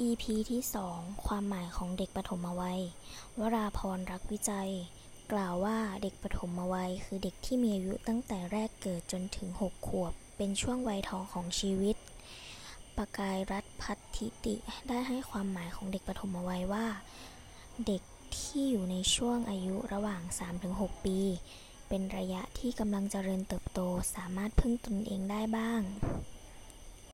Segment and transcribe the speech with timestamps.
[0.00, 0.62] EP ที่
[0.94, 2.82] 2 ความหมายของเด็กปฐมวัย
[3.38, 4.70] วราพรรักวิจัย
[5.32, 11.96] กล่าวว่าเด็กปฐมวัยคือเด็กที่มีอายุตั้งแต่แรกเกิดจนถึง 6 ขวบ เป็นช่วงวัยทองของชีวิต
[12.96, 14.54] ประกายรัฐพัฒทิติ
[14.88, 16.86] ได้ให้ความหมายของเด็กปฐมวัยว่า
[17.86, 18.02] เด็ก
[18.36, 20.22] ที่อยู่ในช่วงอายุระหว่าง
[20.62, 21.18] 3-6 ปี
[21.88, 23.80] เป็นระยะที่กำลังเจริญเติบโต
[24.14, 25.82] สามารถพึ่งตนเองได้บ้าง